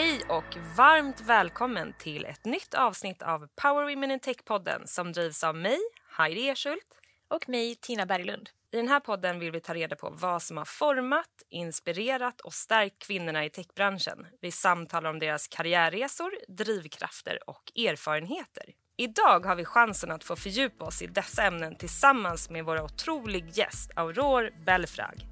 [0.00, 5.44] Hej och varmt välkommen till ett nytt avsnitt av Power Women in Tech-podden som drivs
[5.44, 5.78] av mig,
[6.16, 6.86] Heidi Erschult.
[7.28, 8.50] Och mig, Tina Berglund.
[8.72, 12.54] I den här podden vill vi ta reda på vad som har format, inspirerat och
[12.54, 14.26] stärkt kvinnorna i techbranschen.
[14.40, 18.64] Vi samtalar om deras karriärresor, drivkrafter och erfarenheter.
[18.96, 23.50] Idag har vi chansen att få fördjupa oss i dessa ämnen tillsammans med vår otrolig
[23.58, 25.29] gäst Aurore Belfrag.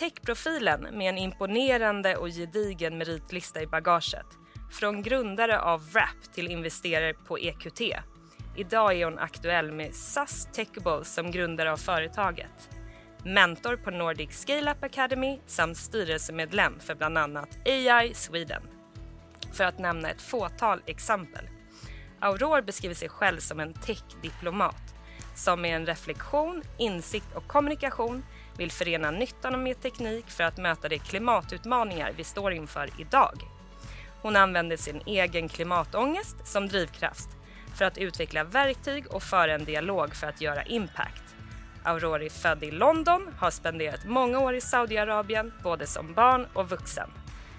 [0.00, 4.26] Techprofilen med en imponerande och gedigen meritlista i bagaget.
[4.70, 7.80] Från grundare av Wrap till investerare på EQT.
[8.56, 12.70] Idag är hon aktuell med SAS Techable som grundare av företaget.
[13.24, 18.62] Mentor på Nordic Scaleup Academy samt styrelsemedlem för bland annat AI Sweden.
[19.52, 21.48] För att nämna ett fåtal exempel.
[22.20, 24.94] Aurore beskriver sig själv som en tech-diplomat
[25.34, 28.24] som med en reflektion, insikt och kommunikation
[28.60, 33.42] vill förena nyttan med teknik för att möta de klimatutmaningar vi står inför idag.
[34.22, 37.28] Hon använder sin egen klimatångest som drivkraft
[37.74, 41.22] för att utveckla verktyg och föra en dialog för att göra impact.
[41.84, 46.68] Aurori är född i London, har spenderat många år i Saudiarabien både som barn och
[46.68, 47.10] vuxen.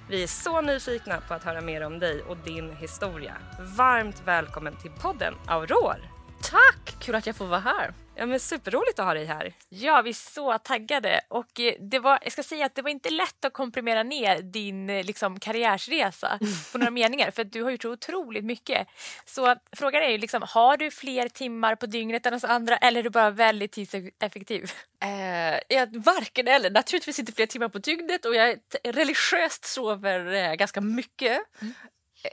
[0.10, 3.34] Vi är så nyfikna på att höra mer om dig och din historia.
[3.60, 6.11] Varmt välkommen till podden Aurore!
[6.44, 6.96] Tack!
[7.00, 7.94] Kul att jag får vara här.
[8.16, 9.54] Ja, men superroligt att ha dig här.
[9.70, 11.22] Ja, vi är så taggade.
[11.28, 14.42] Och eh, det var, jag ska säga att det var inte lätt att komprimera ner
[14.42, 16.40] din eh, liksom, karriärsresa
[16.72, 18.88] på några meningar, för du har gjort så otroligt mycket.
[19.26, 23.00] Så frågan är ju, liksom, har du fler timmar på dygnet än oss andra eller
[23.00, 24.72] är du bara väldigt tidseffektiv?
[25.04, 26.70] Eh, jag, varken eller.
[26.70, 31.42] Naturligtvis inte fler timmar på dygnet och jag religiöst sover eh, ganska mycket.
[31.62, 31.74] Mm.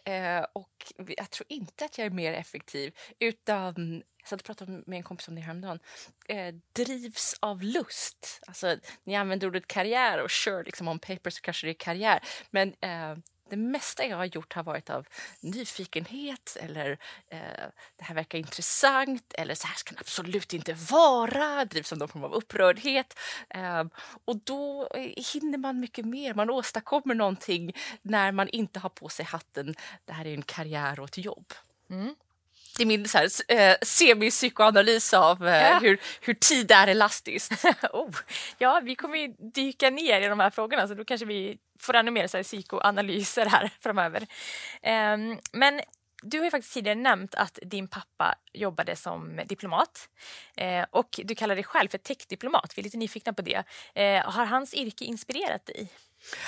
[0.05, 4.83] Eh, och jag tror inte att jag är mer effektiv utan jag satt och pratade
[4.86, 5.78] med en kompis om det häromdagen.
[6.28, 8.41] Eh, drivs av lust.
[8.47, 12.21] Alltså, ni använder ordet karriär och kör liksom on paper så kanske det är karriär.
[12.50, 13.16] Men eh,
[13.50, 15.06] det mesta jag har gjort har varit av
[15.41, 16.91] nyfikenhet eller
[17.28, 17.38] eh,
[17.97, 22.08] det här verkar intressant eller så här ska det absolut inte vara, drivs av någon
[22.08, 23.19] form av upprördhet.
[23.50, 23.84] Eh,
[24.25, 27.72] och då eh, hinner man mycket mer, man åstadkommer någonting
[28.03, 31.53] när man inte har på sig hatten, det här är en karriär och ett jobb.
[31.91, 32.14] Mm.
[32.78, 35.78] Är min så här, eh, semipsykoanalys av eh, ja.
[35.78, 37.65] hur, hur tid är elastiskt.
[37.93, 38.15] oh.
[38.59, 41.94] Ja, vi kommer ju dyka ner i de här frågorna så då kanske vi får
[41.94, 44.27] ännu mer så här, psykoanalyser här framöver.
[44.83, 45.81] Um, men
[46.22, 50.09] du har ju faktiskt tidigare nämnt att din pappa jobbade som diplomat
[50.56, 52.72] eh, och du kallar dig själv för techdiplomat.
[52.77, 53.65] Vi är lite nyfikna på det.
[53.94, 55.88] Eh, har hans yrke inspirerat dig?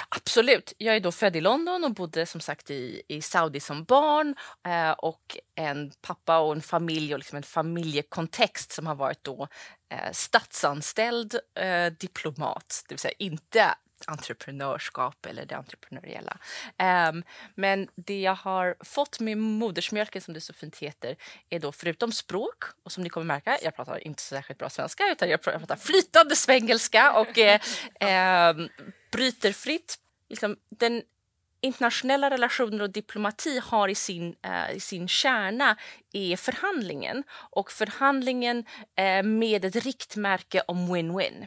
[0.09, 0.73] Absolut.
[0.79, 4.35] Jag är då född i London och bodde som sagt i, i Saudi som barn.
[4.67, 9.49] Eh, och en pappa och en familj och liksom en familjekontext som har varit då
[9.93, 12.85] eh, statsanställd eh, diplomat.
[12.89, 13.75] Det vill säga inte
[14.07, 16.39] entreprenörskap eller det entreprenöriella.
[17.11, 17.25] Um,
[17.55, 21.17] men det jag har fått med modersmjölken, som det så fint heter,
[21.51, 25.13] är då förutom språk, och som ni kommer märka, jag pratar inte särskilt bra svenska,
[25.13, 27.61] utan jag pratar flytande svengelska och eh,
[28.01, 28.57] eh,
[29.13, 29.97] bryter fritt.
[30.29, 31.03] Liksom, den
[31.61, 35.77] internationella relationer och diplomati har i sin, eh, i sin kärna
[36.13, 38.65] är förhandlingen och förhandlingen
[38.97, 41.47] eh, med ett riktmärke om win-win.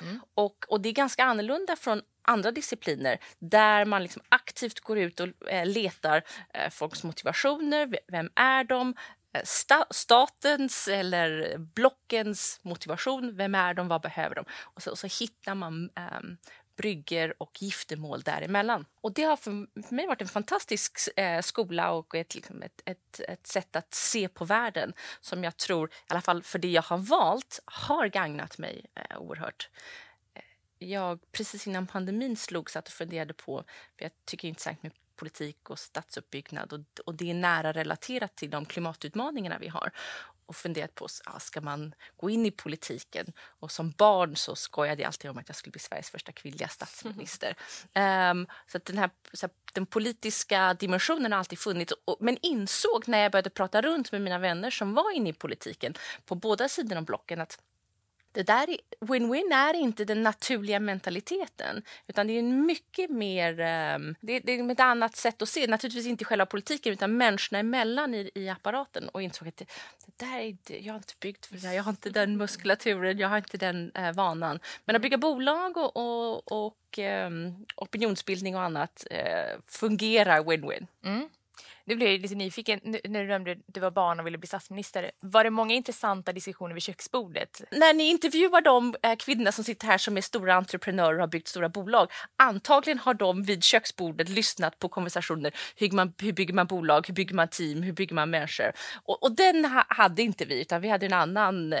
[0.00, 0.20] Mm.
[0.34, 5.20] Och, och det är ganska annorlunda från andra discipliner där man liksom aktivt går ut
[5.20, 6.22] och eh, letar
[6.54, 7.98] eh, folks motivationer.
[8.08, 8.94] Vem är de?
[9.32, 13.36] Eh, sta statens eller blockens motivation.
[13.36, 13.88] Vem är de?
[13.88, 14.44] Vad behöver de?
[14.62, 15.90] Och så, och så hittar man
[16.22, 16.36] um,
[16.78, 18.84] brygger och giftermål däremellan.
[19.00, 19.50] Och det har för,
[19.94, 24.28] mig varit en fantastisk eh, skola och ett, liksom ett, ett, ett, sätt att se
[24.28, 28.58] på världen som jag tror, i alla fall för det jag har valt, har gagnat
[28.58, 29.70] mig eh, oerhört.
[30.34, 30.42] Eh,
[30.78, 33.64] jag, precis innan pandemin slog, satt och funderade på,
[33.96, 37.72] för jag tycker det är intressant med politik och stadsuppbyggnad och, och det är nära
[37.72, 39.92] relaterat till de klimatutmaningarna vi har
[40.48, 43.26] och funderat på ja, ska man gå in i politiken.
[43.38, 46.68] Och som barn så skojade jag alltid om att jag skulle bli Sveriges första kvinnliga
[46.68, 47.46] statsminister.
[47.46, 47.58] Mm.
[48.28, 51.92] Um, så den, här, så här, den politiska dimensionen har alltid funnits.
[52.04, 55.32] Och, men insåg när jag började prata runt med mina vänner som var inne i
[55.32, 57.58] politiken på båda sidor om blocken att
[58.38, 63.50] det där win-win är inte den naturliga mentaliteten utan det är en mycket mer,
[63.96, 67.58] um, det, det, är ett annat sätt att se, naturligtvis inte själva politiken utan människorna
[67.58, 69.64] emellan i, i apparaten och insåg att det,
[70.06, 73.18] det där är inte, jag är inte byggd för det jag har inte den muskulaturen,
[73.18, 74.60] jag har inte den eh, vanan.
[74.84, 77.30] Men att bygga bolag och, och, och eh,
[77.76, 80.86] opinionsbildning och annat eh, fungerar win-win.
[81.04, 81.28] Mm.
[81.88, 84.46] Nu blir jag lite nyfiken när du nämnde att du var barn och ville bli
[84.46, 85.10] statsminister.
[85.20, 87.62] Var det många intressanta diskussioner vid köksbordet?
[87.70, 91.48] När ni intervjuar de eh, som sitter här som är stora entreprenörer och har byggt
[91.48, 95.52] stora bolag, antagligen har de vid köksbordet lyssnat på konversationer.
[95.76, 97.06] Hur, man, hur bygger man bolag?
[97.06, 97.82] Hur bygger man team?
[97.82, 98.72] Hur bygger man människor?
[99.04, 101.80] Och, och den ha, hade inte vi, utan vi hade en annan eh,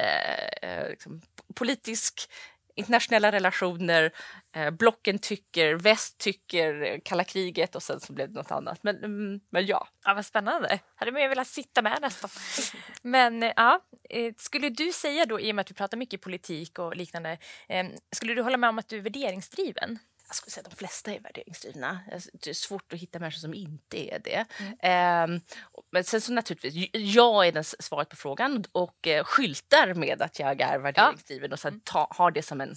[0.62, 1.20] eh liksom,
[1.54, 2.30] politisk
[2.78, 4.12] internationella relationer,
[4.54, 8.82] eh, blocken tycker, väst tycker, eh, kalla kriget och sen så blev det något annat.
[8.82, 9.88] Men, mm, men ja.
[10.04, 10.14] ja.
[10.14, 10.78] Vad spännande.
[10.94, 12.30] Hade man ju velat sitta med nästan.
[13.02, 13.80] men eh, ja,
[14.10, 17.38] eh, skulle du säga då, i och med att vi pratar mycket politik och liknande,
[17.68, 17.86] eh,
[18.16, 19.98] skulle du hålla med om att du är värderingsdriven?
[20.28, 22.00] Jag skulle säga de flesta är värderingsdrivna.
[22.32, 24.44] Det är svårt att hitta människor som inte är det.
[24.58, 25.30] Mm.
[25.34, 25.40] Um,
[25.90, 30.38] men sen så naturligtvis, jag är den svaret på frågan och uh, skyltar med att
[30.38, 31.54] jag är värderingsdriven ja.
[31.54, 32.74] och sen ta, har det som en,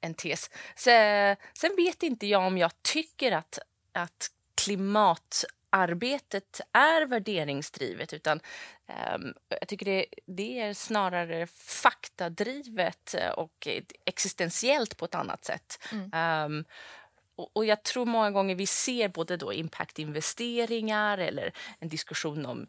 [0.00, 0.50] en tes.
[0.76, 0.90] Så,
[1.58, 3.58] sen vet inte jag om jag tycker att,
[3.92, 4.30] att
[5.70, 8.40] klimatarbetet är värderingsdrivet utan
[9.14, 13.68] um, jag tycker det, det, är snarare faktadrivet och
[14.04, 15.78] existentiellt på ett annat sätt.
[15.92, 16.44] Mm.
[16.44, 16.64] Um,
[17.54, 22.66] och, jag tror många gånger vi ser både då impactinvesteringar eller en diskussion om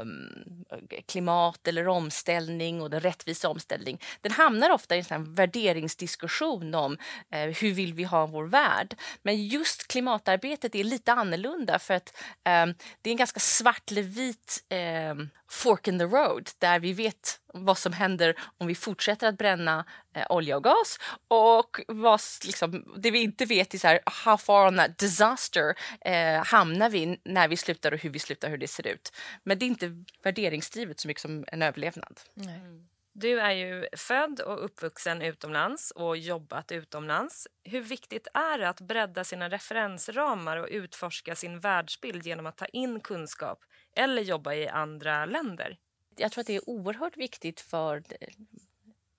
[0.00, 0.64] um,
[1.06, 4.00] klimat eller omställning och den rättvisa omställning.
[4.20, 6.98] Den hamnar ofta i en sån värderingsdiskussion om
[7.30, 8.94] eh, hur vill vi ha vår värld.
[9.22, 14.02] Men just klimatarbetet är lite annorlunda för att um, det är en ganska svart eller
[14.02, 14.64] vit
[15.10, 19.38] um, fork in the road där vi vet vad som händer om vi fortsätter att
[19.38, 19.84] bränna
[20.16, 20.98] eh, olja och gas
[21.28, 25.74] och vad, liksom, det vi inte vet är så här, how far on that disaster
[26.00, 29.12] eh, hamnar vi när vi slutar och hur vi slutar, hur det ser ut.
[29.44, 32.20] Men det är inte värderingsdrivet så mycket som en överlevnad.
[32.36, 32.88] Mm.
[33.12, 37.48] Du är ju född och uppvuxen utomlands och jobbat utomlands.
[37.64, 42.66] Hur viktigt är det att bredda sina referensramar och utforska sin världsbild genom att ta
[42.66, 43.64] in kunskap
[43.94, 45.78] eller jobba i andra länder?
[46.16, 48.02] Jag tror att det är oerhört viktigt för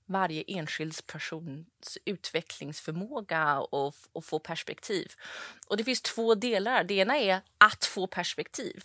[0.05, 5.11] varje enskild persons utvecklingsförmåga och, och få perspektiv.
[5.67, 6.83] Och det finns två delar.
[6.83, 8.83] Det ena är att få perspektiv.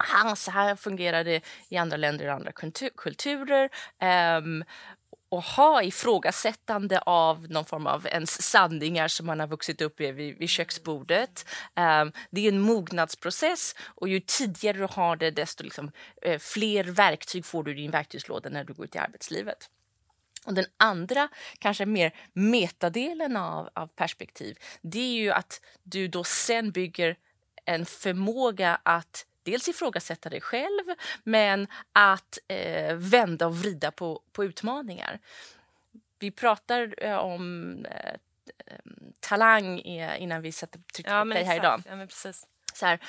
[0.00, 2.52] Aha, så här fungerar det i andra länder och andra
[2.96, 3.70] kulturer.
[4.38, 4.64] Um,
[5.28, 10.12] och ha ifrågasättande av någon form av ens sanningar som man har vuxit upp i
[10.12, 11.46] vid, vid köksbordet.
[11.76, 15.90] Um, det är en mognadsprocess och ju tidigare du har det desto liksom,
[16.22, 19.68] eh, fler verktyg får du i din verktygslåda när du går ut i arbetslivet.
[20.46, 26.24] Och den andra, kanske mer metadelen av, av perspektiv, det är ju att du då
[26.24, 27.16] sen bygger
[27.64, 30.84] en förmåga att dels ifrågasätta dig själv
[31.22, 35.18] men att eh, vända och vrida på, på utmaningar.
[36.18, 38.14] Vi pratar eh, om eh,
[39.20, 39.78] talang
[40.18, 41.82] innan vi sätter tryckte ja, på play här idag.
[41.86, 42.46] Ja, men precis.
[42.74, 43.00] Så här,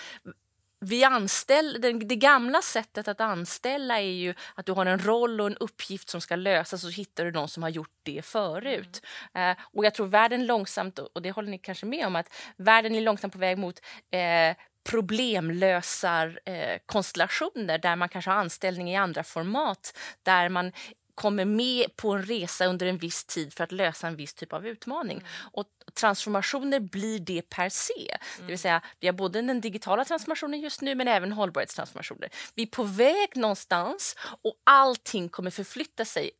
[0.83, 5.41] vi anställ, det, det, gamla sättet att anställa är ju att du har en roll
[5.41, 8.25] och en uppgift som ska lösas och så hittar du någon som har gjort det
[8.25, 9.05] förut.
[9.33, 9.49] Mm.
[9.49, 12.95] Uh, och jag tror världen långsamt, och det håller ni kanske med om, att världen
[12.95, 18.95] är långsamt på väg mot uh, problemlösar eh, konstellationer där man kanske har anställning i
[18.95, 20.71] andra format där man
[21.15, 24.53] kommer med på en resa under en viss tid för att lösa en viss typ
[24.53, 25.17] av utmaning.
[25.17, 25.29] Mm.
[25.51, 28.17] Och transformationer blir det per se.
[28.37, 28.57] Det vill mm.
[28.57, 32.29] säga, vi har både den digitala transformationen just nu men även hållbarhetstransformationer.
[32.55, 36.31] Vi är på väg någonstans och allting kommer förflytta sig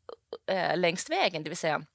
[0.52, 1.44] äh, längs vägen.
[1.44, 1.86] Det vill säga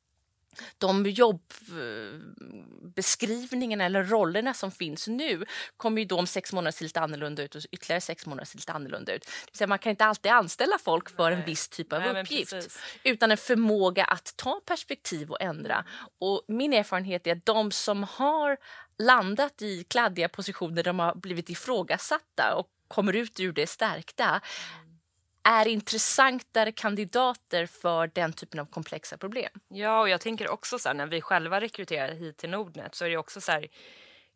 [0.78, 5.44] de jobbeskrivningarna eller rollerna som finns nu
[5.76, 8.58] kommer ju då om sex månader se lite annorlunda ut och ytterligare sex månader se
[8.58, 9.30] lite annorlunda ut.
[9.58, 11.38] Det man kan inte alltid anställa folk för Nej.
[11.38, 15.84] en viss typ av Nej, uppgift utan en förmåga att ta perspektiv och ändra.
[16.20, 18.56] Och min erfarenhet är att de som har
[18.98, 24.40] landat i kladdiga positioner, de har blivit ifrågasatta och kommer ut ur det stärkta
[25.46, 29.50] är intressantare kandidater för den typen av komplexa problem.
[29.68, 33.04] Ja, och jag tänker också så här, när vi själva rekryterar hit till Nordnet så
[33.04, 33.68] är det också så här,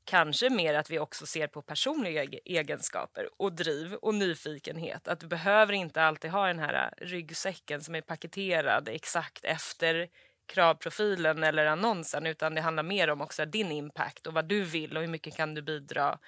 [0.04, 5.08] kanske mer att vi också ser på personliga egenskaper och driv och nyfikenhet.
[5.08, 10.08] Att du behöver inte alltid ha den här ryggsäcken som är paketerad exakt efter
[10.46, 14.96] kravprofilen eller annonsen utan det handlar mer om också din impact och vad du vill
[14.96, 16.18] och hur mycket kan du bidra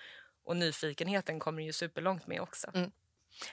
[0.44, 2.70] och nyfikenheten kommer ju superlångt med också.
[2.74, 2.90] Mm.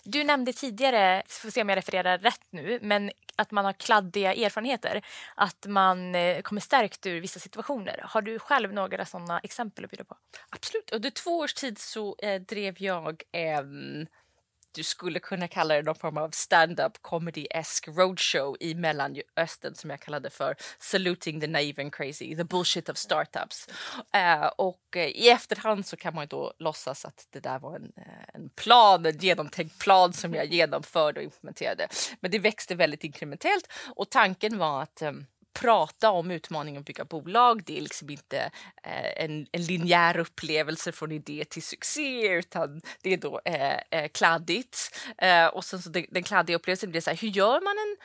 [0.04, 4.34] Du nämnde tidigare, får se om jag refererar rätt nu, men att man har kladdiga
[4.34, 5.02] erfarenheter.
[5.36, 8.02] Att man eh, kommer stärkt ur vissa situationer.
[8.04, 10.18] Har du själv några sådana exempel att bjuda på?
[10.50, 10.92] Absolut.
[10.92, 13.64] Under två års tid så eh, drev jag eh,
[14.72, 20.00] du skulle kunna kalla det någon form av stand-up comedy-esque roadshow i Mellanöstern som jag
[20.00, 23.68] kallade för Saluting the naive and crazy, the bullshit of startups.
[24.16, 27.76] Uh, och uh, i efterhand så kan man ju då låtsas att det där var
[27.76, 31.88] en, uh, en plan, en genomtänkt plan som jag genomförde och implementerade.
[32.20, 37.06] Men det växte väldigt inkrementellt och tanken var att um, prata om utmaningen att bygga
[37.06, 37.64] bolag.
[37.66, 38.40] Det är liksom inte
[38.84, 44.08] eh, en, en linjär upplevelse från idé till succé utan det är då eh, eh,
[44.14, 45.00] kladdigt.
[45.18, 47.98] Eh, och sen så den, den kladdiga upplevelsen blir så här, hur gör man en,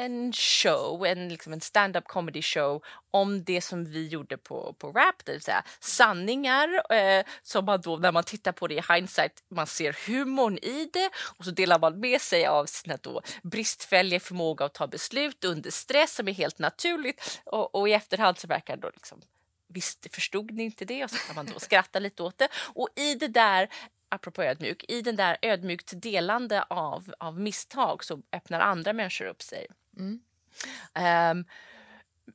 [0.00, 4.92] en show, en, liksom en stand-up comedy show om det som vi gjorde på, på
[4.92, 8.94] rap, det vill säga sanningar eh, som man då när man tittar på det i
[8.94, 13.22] hindsight, man ser humorn i det och så delar man med sig av sina då
[13.42, 18.38] bristfälliga förmåga att ta beslut under stress som är helt naturligt och, och i efterhand
[18.38, 19.20] så verkar det då liksom
[19.72, 21.04] Visst förstod ni inte det?
[21.04, 22.48] Och så kan man då skratta lite åt det.
[22.74, 23.68] Och i det där
[24.10, 29.42] apropå ödmjuk, i den där ödmjukt delande av, av misstag så öppnar andra människor upp
[29.42, 29.66] sig.
[30.00, 30.20] Mm.
[31.38, 31.44] Um,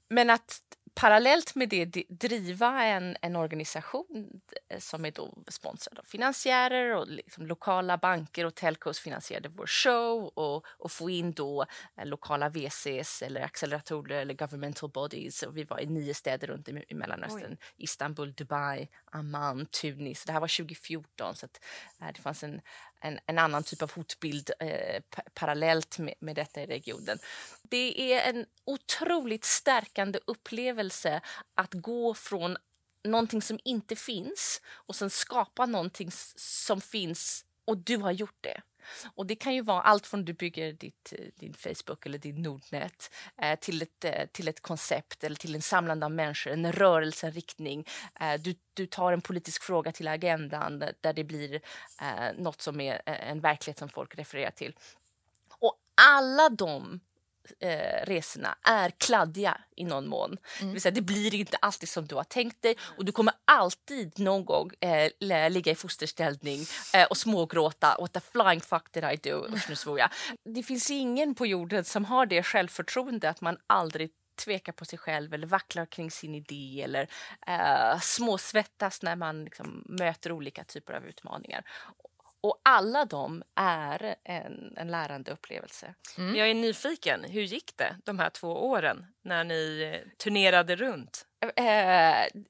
[0.10, 0.62] men att
[0.95, 7.07] parallellt med det driva en, en organisation eh, som är då sponsrad av finansiärer och
[7.07, 11.65] liksom lokala banker och telcos finansierade vår show och, och få in då
[11.98, 15.43] eh, lokala VCs eller acceleratorer eller governmental bodies.
[15.43, 17.51] Och vi var i nio städer runt i, i Mellanöstern.
[17.51, 17.57] Oj.
[17.77, 20.25] Istanbul, Dubai, Amman, Tunis.
[20.25, 21.63] Det här var 2014 så att,
[22.01, 22.62] äh, det fanns en,
[23.05, 25.01] en, en, annan typ av hotbild eh,
[25.33, 27.19] parallellt med, med detta i regionen.
[27.62, 31.21] Det är en otroligt stärkande upplevelse
[31.55, 32.57] att gå från
[33.03, 38.62] någonting som inte finns och sen skapa någonting som finns och du har gjort det.
[39.15, 42.42] Och det kan ju vara allt från du bygger ditt, eh, din Facebook eller din
[42.42, 43.12] Nordnet
[43.42, 47.27] eh, till, ett, eh, till ett koncept eller till en samlande av människor, en rörelse,
[47.27, 47.86] en riktning.
[48.20, 51.62] Eh, du, du tar en politisk fråga till agendan där det blir
[52.01, 54.75] eh, något som är eh, en verklighet som folk refererar till.
[55.60, 57.00] Och alla de
[57.59, 60.29] eh, resorna är kladdiga i någon mån.
[60.29, 60.39] Mm.
[60.59, 63.33] Det, vill säga, det blir inte alltid som du har tänkt dig och du kommer
[63.45, 67.97] alltid någon gång eh, ligga i fosterställning eh, och smågråta.
[67.99, 69.47] What the flying fuck did I do?
[69.53, 70.09] Usch, nu svor jag.
[70.55, 74.99] Det finns ingen på jorden som har det självförtroende att man aldrig tvekar på sig
[74.99, 77.07] själv eller vacklar kring sin idé eller
[77.47, 81.63] eh, småsvettas när man liksom, möter olika typer av utmaningar.
[82.45, 85.93] Och alla de är en, en lärande upplevelse.
[86.17, 86.35] Mm.
[86.35, 91.25] Jag är nyfiken, hur gick det de här två åren när ni eh, turnerade runt?
[91.55, 92.41] Eh,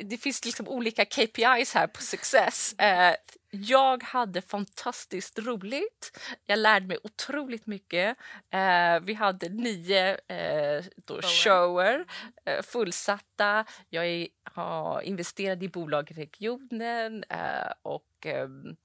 [0.00, 2.72] det finns liksom olika KPIs här på success.
[2.78, 3.14] Eh,
[3.50, 6.18] jag hade fantastiskt roligt.
[6.46, 8.16] Jag lärde mig otroligt mycket.
[8.50, 12.04] Eh, vi hade nio eh, då shower
[12.44, 13.64] eh, fullsatta.
[13.88, 18.76] Jag är, har investerat i bolag i regionen eh, och ehm,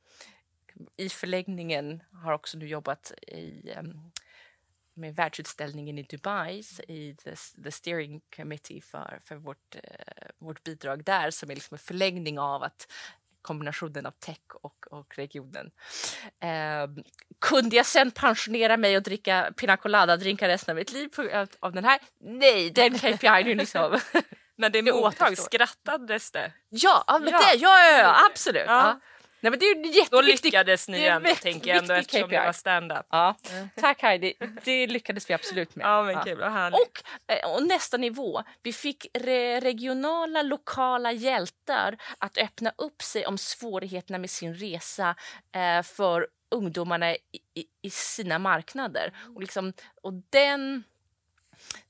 [0.98, 4.12] i förlängningen har också nu jobbat i, um,
[4.94, 9.82] med världsutställningen i Dubai i the, the steering committee för, för vårt, uh,
[10.38, 12.88] vårt bidrag där som är liksom en förlängning av att
[13.46, 15.72] kombinationen av tech och, och regionen.
[16.40, 17.04] Eh,
[17.42, 21.72] kunde jag sen pensionera mig och dricka pina colada-drinkar resten av mitt liv av, av
[21.74, 22.00] den här?
[22.20, 24.00] Nej, den KPI är liksom...
[24.58, 26.52] När det mottags skrattades det?
[26.70, 28.64] Ja, ja, men Det, ja, ja, ja absolut.
[28.68, 29.00] Ja.
[29.46, 30.12] Nej, men det är jätteviktigt.
[30.12, 32.36] Då lyckades ni ändå tänker jag ändå eftersom KPI.
[32.36, 33.06] det var stand-up.
[33.10, 33.36] Ja.
[33.52, 33.70] Mm.
[33.76, 34.34] Tack Heidi,
[34.64, 35.86] det lyckades vi absolut med.
[35.86, 36.68] Ja, men kul, ja.
[36.68, 43.26] och, eh, och nästa nivå, vi fick re regionala lokala hjältar att öppna upp sig
[43.26, 45.16] om svårigheterna med sin resa
[45.56, 47.18] eh, för ungdomarna i,
[47.54, 49.14] i, i, sina marknader.
[49.36, 50.84] Och, liksom, och den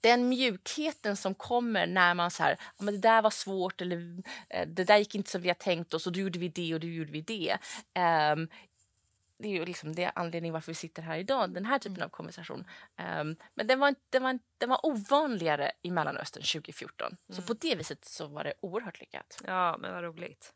[0.01, 4.67] den mjukheten som kommer när man så här, men det där var svårt eller eh,
[4.67, 6.79] det där gick inte som vi har tänkt oss och då gjorde vi det och
[6.79, 7.57] då gjorde vi det.
[8.33, 8.49] Um,
[9.37, 12.05] det är ju liksom det anledningen varför vi sitter här idag, den här typen mm.
[12.05, 12.59] av konversation.
[13.19, 17.07] Um, men den var, den, var, den var ovanligare i Mellanöstern 2014.
[17.07, 17.17] Mm.
[17.29, 19.41] Så på det viset så var det oerhört lyckat.
[19.47, 20.53] Ja, men vad roligt.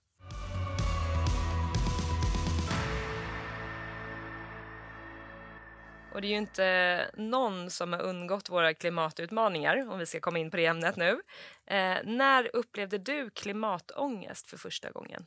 [6.14, 10.40] Och det är ju inte någon som har undgått våra klimatutmaningar, om vi ska komma
[10.40, 11.22] in på det ämnet nu.
[11.66, 15.26] Eh, när upplevde du klimatångest för första gången?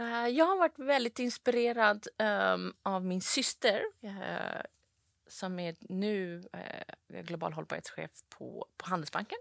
[0.00, 4.62] Uh, jag har varit väldigt inspirerad um, av min syster uh,
[5.26, 9.38] som är nu uh, global hållbarhetschef på, på Handelsbanken.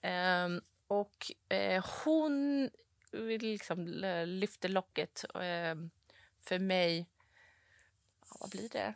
[0.00, 0.54] Mm.
[0.54, 1.32] Um, och
[2.04, 2.70] hon
[3.40, 3.86] liksom
[4.26, 5.24] lyfte locket
[6.40, 7.06] för mig,
[8.40, 8.94] vad blir det,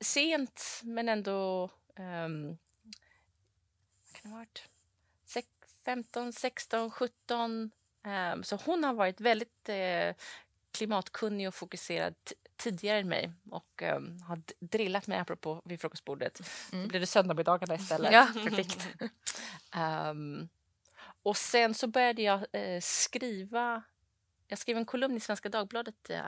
[0.00, 2.58] sent men ändå um,
[4.12, 4.68] kan det ha varit
[5.86, 7.70] 15, 16, 17.
[8.34, 10.14] Um, så hon har varit väldigt uh,
[10.72, 12.14] klimatkunnig och fokuserad
[12.56, 16.40] tidigare än mig och um, har drillat mig apropå vid frukostbordet.
[16.72, 16.84] Mm.
[16.84, 18.12] Så blev det söndagsmiddagarna istället.
[18.12, 18.88] ja, perfekt.
[20.10, 20.48] um,
[21.22, 23.82] och sen så började jag uh, skriva
[24.48, 26.20] jag skrev en kolumn i Svenska Dagbladet uh,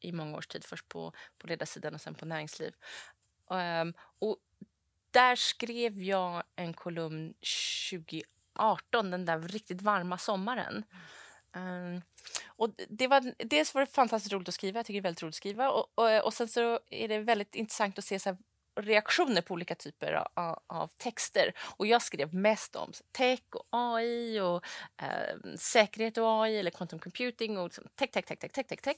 [0.00, 0.64] i många års tid.
[0.64, 2.74] Först på, på ledarsidan och sen på näringsliv.
[3.50, 4.36] Um, och
[5.10, 7.34] där skrev jag en kolumn
[7.90, 10.84] 2018, den där riktigt varma sommaren.
[11.56, 12.02] Um,
[12.46, 15.22] och det var, dels var det fantastiskt roligt att skriva, jag tycker det är väldigt
[15.22, 15.70] roligt att skriva.
[15.70, 18.38] Och, och, och sen så är det väldigt intressant att se så här,
[18.76, 21.52] reaktioner på olika typer av, av, texter.
[21.76, 24.64] Och jag skrev mest om tech och AI och
[25.02, 28.80] eh, säkerhet och AI eller quantum computing och liksom tech, tech, tech, tech, tech, tech,
[28.80, 28.96] tech.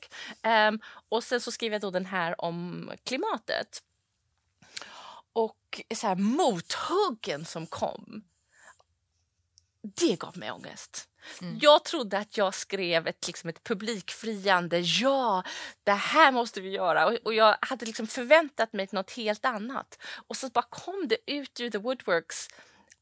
[0.69, 3.83] Um, och sen så skrev jag då den här om klimatet.
[5.33, 8.25] Och så här mothuggen som kom,
[9.83, 11.09] det gav mig ångest.
[11.43, 11.59] Mm.
[11.63, 15.43] Jag trodde att jag skrev ett, liksom ett publikfriande ja,
[15.85, 17.07] det här måste vi göra.
[17.07, 19.99] Och, och jag hade liksom förväntat mig något helt annat.
[20.27, 22.49] Och så bara kom det ut ur the woodworks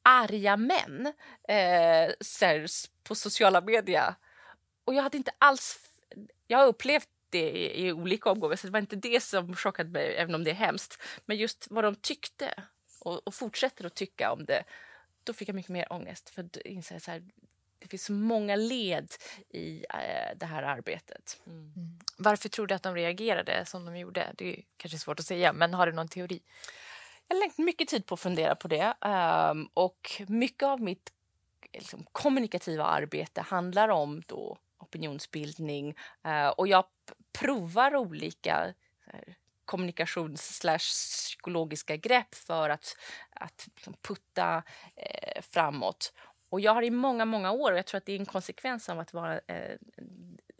[0.03, 1.13] arga män
[1.49, 2.67] eh,
[3.03, 4.15] på sociala medier.
[4.85, 5.79] Och jag hade inte alls...
[6.47, 9.91] Jag har upplevt det i, i olika omgångar, så det var inte det som chockade
[9.91, 11.03] mig, även om det är hemskt.
[11.27, 12.55] Men just vad de tyckte
[13.01, 14.65] och, och fortsätter att tycka om det
[15.25, 16.31] då fick jag mycket mer ångest.
[16.31, 17.23] För att inse så här,
[17.85, 19.09] det finns så många led
[19.49, 21.41] i äh, det här arbetet.
[21.47, 21.59] Mm.
[21.77, 21.99] Mm.
[22.17, 24.33] Varför tror du att de reagerade som de gjorde?
[24.37, 26.41] Det är kanske svårt att säga, men har du någon teori?
[27.29, 28.95] Jag har lagt mycket tid på att fundera på det.
[29.01, 31.13] Um, och mycket av mitt
[31.73, 35.95] liksom, kommunikativa arbete handlar om då opinionsbildning.
[36.27, 36.85] Uh, och jag
[37.33, 38.75] provar olika
[39.07, 42.97] här, kommunikations psykologiska grepp för att,
[43.31, 44.63] att liksom putta
[44.97, 46.13] eh, framåt.
[46.55, 48.89] Och jag har i många, många år, och jag tror att det är en konsekvens
[48.89, 49.77] av att vara eh,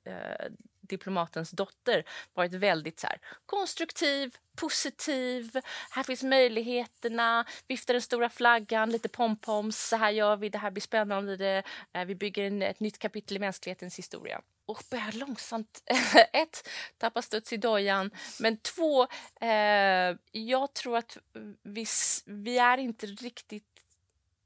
[0.05, 0.47] eh,
[0.81, 5.61] diplomatens dotter, varit väldigt så här, konstruktiv, positiv.
[5.91, 7.45] Här finns möjligheterna.
[7.69, 9.89] Viftar den stora flaggan, lite pompoms.
[9.89, 11.37] Så här gör vi, det här blir spännande.
[11.37, 15.83] Det, eh, vi bygger en, ett nytt kapitel i mänsklighetens historia och börjar långsamt,
[16.33, 18.11] ett, tappa studs i dojan,
[18.41, 19.07] men två,
[19.41, 21.19] eh, jag tror att
[21.63, 21.87] vi,
[22.27, 23.81] vi är inte riktigt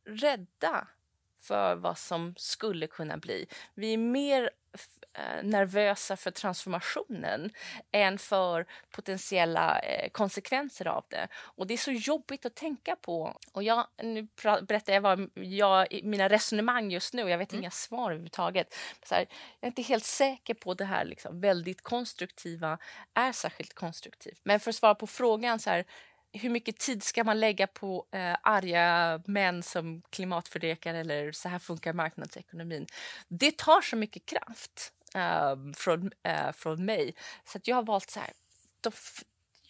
[0.04, 0.88] rädda
[1.48, 3.46] för vad som skulle kunna bli.
[3.74, 4.50] Vi är mer
[5.14, 7.50] eh, nervösa för transformationen
[7.92, 11.28] än för potentiella eh, konsekvenser av det.
[11.56, 13.38] Och det är så jobbigt att tänka på.
[13.52, 14.28] Och jag, nu
[14.62, 17.62] berättar jag vad jag, mina resonemang just nu, jag vet mm.
[17.62, 18.74] inga svar överhuvudtaget.
[19.10, 19.26] Här,
[19.60, 22.78] jag är inte helt säker på det här liksom, väldigt konstruktiva
[23.14, 24.40] är särskilt konstruktivt.
[24.44, 25.84] Men för att svara på frågan så här,
[26.32, 31.58] hur mycket tid ska man lägga på eh, arga män som klimatförnekar eller så här
[31.58, 32.86] funkar marknadsekonomin?
[33.28, 37.14] Det tar så mycket kraft eh, från, eh, från mig
[37.44, 38.32] så att jag har valt så här,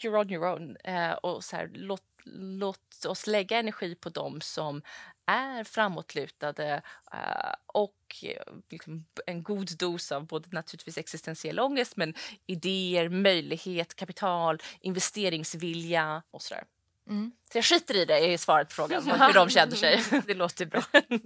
[0.02, 2.02] you're on your own eh, och så här, låt,
[2.34, 4.82] låt oss lägga energi på dem som
[5.26, 6.82] är framåtlutade
[7.14, 8.24] uh, och
[8.70, 12.14] liksom en god dos av både naturligtvis existentiell ångest men
[12.46, 16.64] idéer, möjlighet, kapital, investeringsvilja och sådär.
[17.08, 17.32] Mm.
[17.52, 20.02] Så jag skiter i det i svaret på frågan, hur de känner sig.
[20.26, 20.82] det låter bra.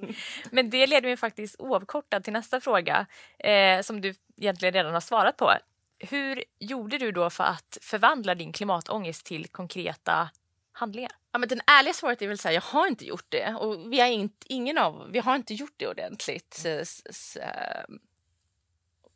[0.50, 3.06] Men det leder mig faktiskt oavkortat till nästa fråga
[3.38, 5.52] eh, som du egentligen redan har svarat på.
[5.98, 10.30] Hur gjorde du då för att förvandla din klimatångest till konkreta
[10.72, 11.12] handlingar?
[11.32, 13.54] Ja, men den ärliga svaret är väl så här, jag har inte gjort det.
[13.54, 16.64] Och vi, är inte, ingen av, vi har inte gjort det ordentligt.
[16.64, 18.00] Mm.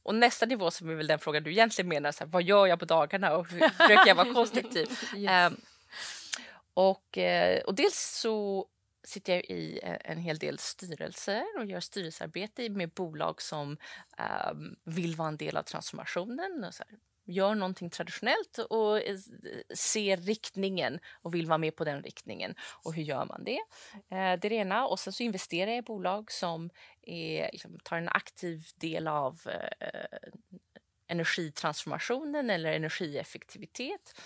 [0.02, 2.66] Och nästa nivå som är väl den frågan du egentligen menar, så här, vad gör
[2.66, 4.88] jag på dagarna och hur försöker jag vara konstruktiv?
[5.16, 5.52] yes.
[5.52, 5.60] um,
[6.74, 8.66] och, eh, och dels så
[9.06, 13.76] sitter jag i eh, en hel del styrelser och gör styrelsearbete med bolag som
[14.50, 16.64] um, vill vara en del av transformationen.
[16.64, 19.02] Och så här, gör någonting traditionellt och
[19.74, 22.54] ser riktningen och vill vara med på den riktningen.
[22.84, 23.58] Och hur gör man det?
[23.92, 24.86] Eh, det är det ena.
[24.86, 26.70] Och sen så investerar jag i bolag som
[27.02, 29.40] är, liksom, tar en aktiv del av
[29.80, 30.18] eh,
[31.08, 34.20] energitransformationen eller energieffektivitet.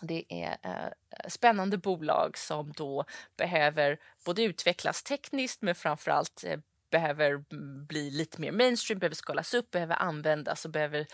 [0.00, 3.04] Det är eh, spännande bolag som då
[3.36, 6.58] behöver både utvecklas tekniskt men framförallt eh,
[6.92, 7.44] behöver
[7.86, 11.06] bli lite mer mainstream, behöver skalas upp, behöver användas och behöver eh,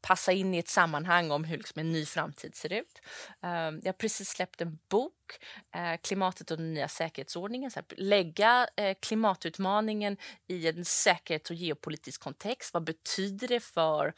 [0.00, 3.00] passa in i ett sammanhang om hur liksom en ny framtid ser ut.
[3.42, 5.14] Ehm, jag har precis släppt en bok,
[5.74, 7.70] eh, Klimatet och den nya säkerhetsordningen.
[7.70, 10.16] Så här, lägga eh, klimatutmaningen
[10.48, 12.74] i en säkerhets och geopolitisk kontext.
[12.74, 14.14] Vad betyder det för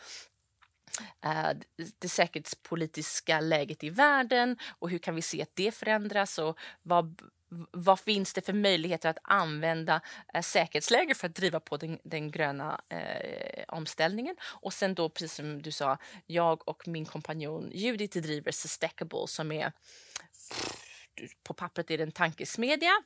[1.98, 7.22] det säkerhetspolitiska läget i världen och hur kan vi se att det förändras och vad,
[7.70, 10.00] vad finns det för möjligheter att använda
[10.34, 14.36] eh, säkerhetsläge för att driva på den, den gröna eh, omställningen?
[14.42, 19.52] Och sen då, precis som du sa, jag och min kompanjon Judith driver Sustackable som
[19.52, 19.72] är
[21.42, 23.02] på pappret är det en tankesmedja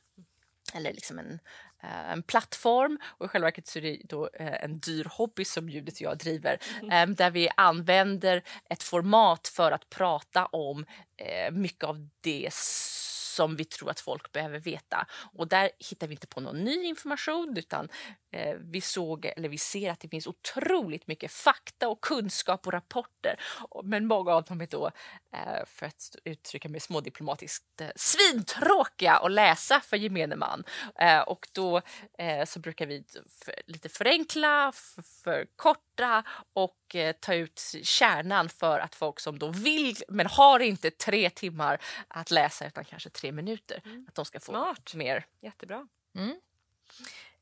[0.73, 1.39] eller liksom en,
[1.83, 5.45] uh, en plattform och i själva verket så är det då uh, en dyr hobby
[5.45, 10.85] som Judith och jag driver um, där vi använder ett format för att prata om
[11.51, 12.53] mycket av det
[13.39, 15.07] som vi tror att folk behöver veta.
[15.33, 17.89] Och där hittar vi inte på någon ny information utan
[18.59, 23.35] vi såg, eller vi ser att det finns otroligt mycket fakta och kunskap och rapporter.
[23.83, 24.91] Men många av dem är då,
[25.33, 30.63] eh, för att uttrycka mig smådiplomatiskt, eh, svintråkiga att läsa för gemene man.
[30.95, 31.81] Eh, och då
[32.17, 33.03] eh, så brukar vi
[33.67, 34.71] lite förenkla,
[35.23, 40.91] förkorta och eh, ta ut kärnan för att folk som då vill men har inte
[40.91, 44.05] tre timmar att läsa utan kanske tre minuter, mm.
[44.07, 44.93] att de ska få Smart.
[44.93, 45.25] mer.
[45.41, 45.87] Jättebra.
[46.15, 46.35] Mm.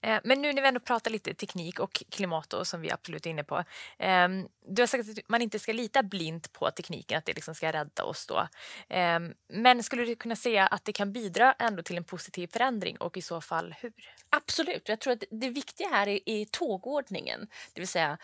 [0.08, 3.26] Eh, men nu när vi ändå pratar lite teknik och klimat då, som vi absolut
[3.26, 3.63] är inne på.
[4.00, 7.56] Ehm, du har sagt att man inte ska lita blint på tekniken, att det liksom
[7.56, 8.48] ska rädda oss då.
[8.89, 12.98] Ehm, men skulle du kunna säga att det kan bidra ändå till en positiv förändring
[12.98, 13.93] och i så fall hur?
[14.30, 14.89] Absolut.
[14.89, 17.48] Jag tror att det viktiga här är, är tågordningen.
[17.74, 18.17] Det vill säga,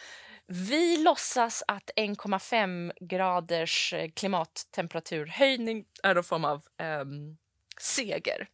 [0.48, 6.64] vi låtsas att 1,5 graders klimattemperaturhöjning är en form av
[7.02, 7.38] um,
[7.78, 8.48] seger.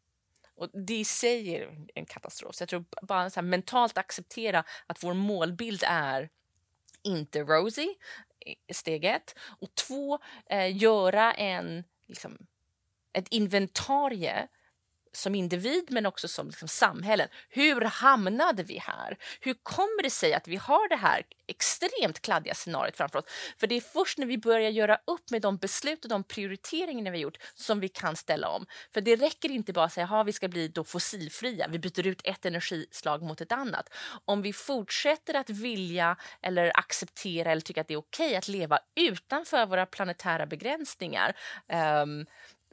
[0.59, 2.55] Och det i sig är en katastrof.
[2.55, 6.29] Så jag tror bara så mentalt acceptera att vår målbild är
[7.03, 7.87] inte rosy,
[8.73, 9.35] steg ett.
[9.59, 10.19] Och två,
[10.49, 12.37] eh, göra en, liksom,
[13.13, 14.47] ett inventarie
[15.11, 17.27] som individ men också som liksom samhällen.
[17.49, 19.17] Hur hamnade vi här?
[19.39, 23.25] Hur kommer det sig att vi har det här extremt kladdiga scenariot framför oss?
[23.57, 27.11] För det är först när vi börjar göra upp med de beslut och de prioriteringar
[27.11, 28.65] vi har gjort som vi kan ställa om.
[28.93, 32.07] För det räcker inte bara att säga att vi ska bli då fossilfria, vi byter
[32.07, 33.89] ut ett energislag mot ett annat.
[34.25, 38.47] Om vi fortsätter att vilja eller acceptera eller tycka att det är okej okay att
[38.47, 41.35] leva utanför våra planetära begränsningar
[42.03, 42.25] um,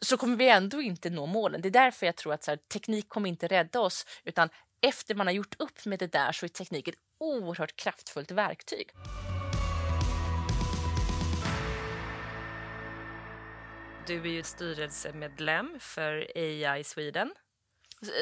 [0.02, 1.60] så kommer vi ändå inte nå målen.
[1.60, 4.48] Det är därför jag tror att så här, teknik kommer inte rädda oss utan
[4.80, 8.90] efter man har gjort upp med det där så är teknik ett oerhört kraftfullt verktyg.
[14.06, 17.34] Du är ju styrelsemedlem för AI Sweden.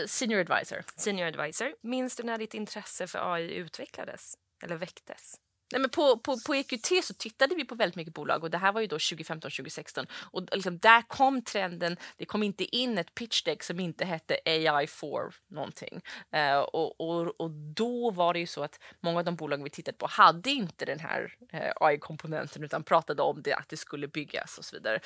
[0.07, 0.85] Senior advisor.
[0.97, 1.75] Senior advisor.
[1.81, 5.41] Minns du när ditt intresse för AI utvecklades eller väcktes?
[5.75, 8.59] Nej, men på, på, på EQT så tittade vi på väldigt mycket bolag och det
[8.59, 11.97] här var ju då 2015-2016 och liksom där kom trenden.
[12.17, 16.01] Det kom inte in ett pitch deck som inte hette AI for någonting
[16.37, 19.71] uh, och, och, och då var det ju så att många av de bolag vi
[19.71, 23.77] tittade på hade inte den här uh, eh, AI-komponenten utan pratade om det att det
[23.77, 25.01] skulle byggas och så vidare.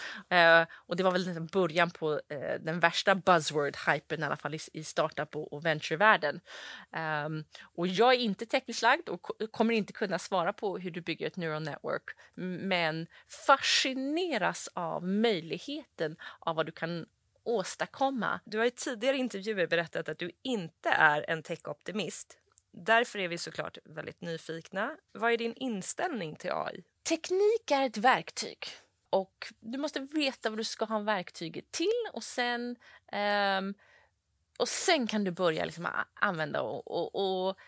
[0.62, 4.54] Uh, och det var väl liksom början på eh, den värsta buzzword-hypen i alla fall
[4.54, 6.40] i, i startup och, och venturevärlden.
[7.26, 11.00] Um, och jag är inte tekniskt lagd och kommer inte kunna svara på hur du
[11.00, 12.02] bygger ett neural network
[12.34, 13.06] men
[13.46, 17.06] fascineras av möjligheten av vad du kan
[17.42, 18.40] åstadkomma.
[18.44, 22.38] Du har i tidigare intervjuer berättat att du inte är en techoptimist.
[22.72, 24.96] Därför är vi såklart väldigt nyfikna.
[25.12, 26.84] Vad är din inställning till AI?
[27.08, 28.58] Teknik är ett verktyg
[29.10, 32.76] och du måste veta vad du ska ha verktyget till och sen
[33.58, 33.74] um,
[34.58, 37.58] och sen kan du börja liksom använda och, och, och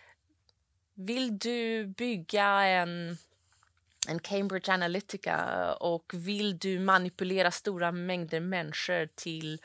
[1.07, 3.17] vill du bygga en,
[4.09, 9.61] en Cambridge Analytica och vill du manipulera stora mängder människor till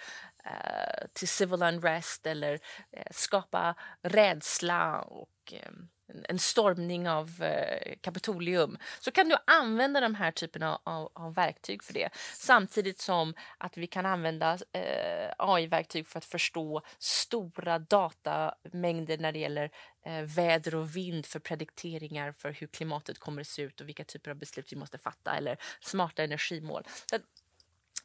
[0.46, 5.90] uh, till civil unrest eller uh, skapa rädsla och um,
[6.30, 11.84] en stormning av eh, Kapitolium så kan du använda de här typerna av, av, verktyg
[11.84, 12.10] för det.
[12.34, 19.40] Samtidigt som att vi kan använda eh, AI-verktyg för att förstå stora datamängder när det
[19.40, 19.72] gäller
[20.06, 24.04] eh, väder och vind för predikteringar för hur klimatet kommer att se ut och vilka
[24.04, 26.84] typer av beslut vi måste fatta eller smarta energimål.
[27.10, 27.18] Så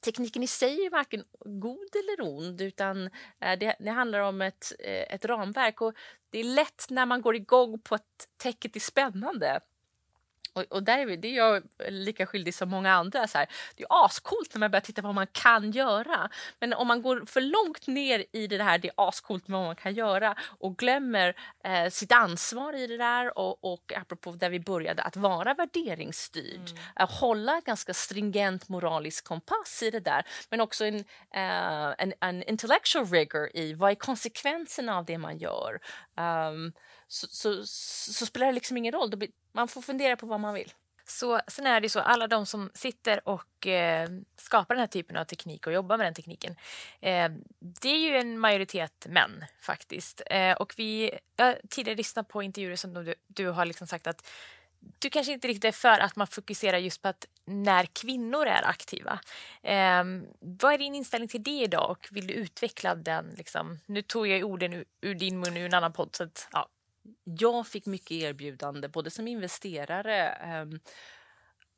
[0.01, 3.07] tekniken i sig är varken god eller ond utan
[3.41, 5.95] eh, det, det handlar om ett, eh, ett ramverk och
[6.31, 9.61] det är lätt när man går igång på att täcket är spännande
[10.53, 13.27] och, och där är vi, det är jag lika skyldig som många andra.
[13.27, 16.31] Så här, det är ascoolt när man börjar titta på vad man kan göra.
[16.61, 19.67] Men om man går för långt ner i det här, det är ascoolt med vad
[19.67, 21.35] man kan göra och glömmer
[21.65, 26.71] eh, sitt ansvar i det där och, och apropå där vi började, att vara värderingsstyrd.
[26.71, 26.83] Mm.
[26.95, 30.27] Att hålla ganska stringent moralisk kompass i det där.
[30.51, 30.99] Men också en,
[31.35, 35.81] eh, en, en intellectual rigor i vad är konsekvenserna av det man gör.
[36.17, 36.73] Um,
[37.09, 37.67] så, så,
[38.13, 39.11] så, spelar det liksom ingen roll.
[39.53, 40.73] Man får fundera på vad man vill.
[41.11, 45.17] Så sen är det så, alla de som sitter och eh, skapar den här typen
[45.17, 46.57] av teknik och jobbar med den tekniken,
[47.01, 50.23] eh, det är ju en majoritet män faktiskt.
[50.27, 54.07] Eh, och vi, jag har tidigare lyssnat på intervjuer som du, du har liksom sagt
[54.07, 54.29] att
[54.99, 58.69] du kanske inte riktigt är för att man fokuserar just på att när kvinnor är
[58.69, 59.21] aktiva.
[59.63, 60.05] Eh,
[60.41, 63.35] vad är din inställning till det idag och vill du utveckla den?
[63.37, 63.79] Liksom?
[63.87, 66.17] Nu tog jag orden ur, ur din mun ur en annan podd.
[66.17, 66.69] Så att, ja.
[67.25, 70.79] Jag fick mycket erbjudande, både som investerare eh,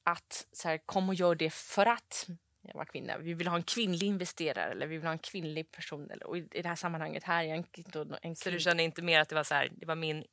[0.05, 2.27] att så här, kom och gör det för att
[2.62, 3.18] jag var kvinna.
[3.18, 6.11] Vi vill ha en kvinnlig investerare eller vi vill ha en kvinnlig person.
[6.11, 7.64] Eller, och i, det här sammanhanget här är en,
[7.95, 10.25] en, en Så du känner inte mer att det var så här, det var min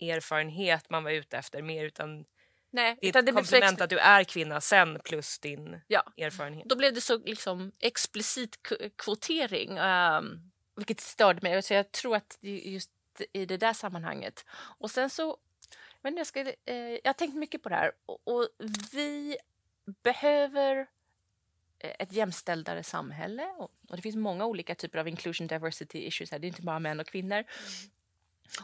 [0.00, 2.24] erfarenhet man var ute efter mer utan
[2.70, 6.12] Nej, ditt utan det komplement att du är kvinna sen plus din Ja.
[6.16, 6.68] erfarenhet.
[6.68, 8.58] Då blev det så liksom explicit
[8.96, 11.62] kvotering, um, vilket störde mig.
[11.62, 12.90] Så jag tror att just
[13.32, 14.44] i det där sammanhanget.
[14.78, 15.36] Och sen så,
[16.00, 18.48] men jag, ska, eh, jag har tänkt mycket på det här och, och
[18.92, 19.36] vi
[20.02, 20.86] behöver
[21.78, 26.30] eh, ett jämställdare samhälle och, och det finns många olika typer av inclusion diversity issues
[26.30, 26.38] här.
[26.38, 27.44] Det är inte bara män och kvinnor.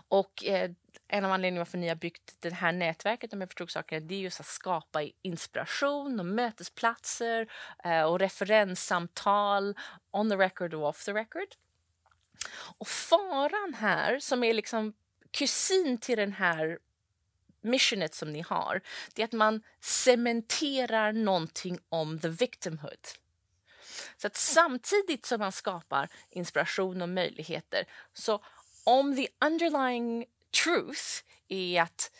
[0.09, 0.71] Och eh,
[1.09, 4.15] en av anledningarna varför ni har byggt det här nätverket, om jag förstod saken, det
[4.15, 7.53] är just att skapa inspiration och mötesplatser
[7.85, 9.75] eh, och referenssamtal
[10.11, 11.49] on the record och off the record.
[12.79, 14.93] Och faran här, som är liksom
[15.31, 16.79] kusin till den här
[17.61, 18.81] missionet som ni har,
[19.15, 23.09] det är att man cementerar någonting om the victimhood.
[24.17, 28.45] Så att samtidigt som man skapar inspiration och möjligheter så
[28.85, 30.27] om the underlying
[30.65, 32.11] truth är att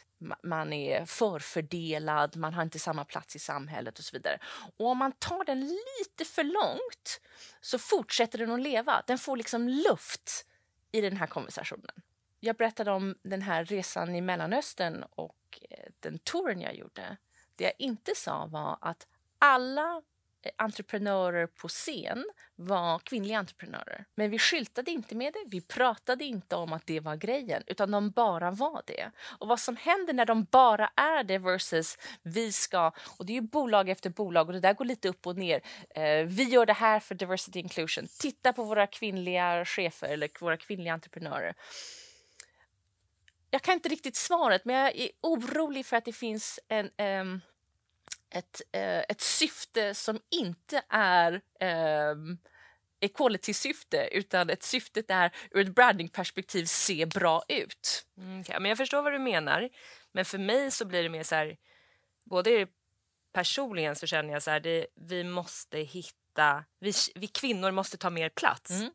[0.43, 4.39] man är förfördelad, man har inte samma plats i samhället och så vidare.
[4.77, 7.21] Och om man tar den lite för långt
[7.61, 9.03] så fortsätter den att leva.
[9.07, 10.47] Den får liksom luft
[10.93, 12.03] i den här konversationen.
[12.41, 17.17] Jag berättade om den här resan i Mellanöstern och eh, den touren jag gjorde.
[17.57, 19.07] Det jag inte sa var att
[19.39, 20.03] alla
[20.57, 22.25] entreprenörer på scen
[22.57, 24.05] var kvinnliga entreprenörer.
[24.15, 27.91] Men vi skyltade inte med det, vi pratade inte om att det var grejen, utan
[27.91, 29.11] de bara var det.
[29.39, 33.35] Och vad som händer när de bara är det versus vi ska, och det är
[33.35, 35.61] ju bolag efter bolag och det där går lite upp och ner.
[35.95, 38.07] Eh, vi gör det här för diversity inclusion.
[38.21, 41.55] Titta på våra kvinnliga chefer eller våra kvinnliga entreprenörer.
[43.51, 47.41] Jag kan inte riktigt svaret, men jag är orolig för att det finns en um,
[48.31, 51.41] ett, eh, ett syfte som inte är
[52.13, 52.39] um,
[53.01, 58.07] equality-syfte utan ett syfte där ur ett brandingperspektiv se bra ut.
[58.19, 59.69] Mm, okej, men jag förstår vad du menar.
[60.13, 61.57] Men för mig så blir det mer så här,
[62.25, 62.67] både
[63.33, 68.11] personligen så känner jag så här, det, vi måste hitta, vi, vi kvinnor måste ta
[68.11, 68.71] mer plats.
[68.71, 68.91] Mm.